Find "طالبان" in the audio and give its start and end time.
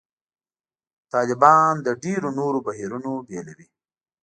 1.13-1.73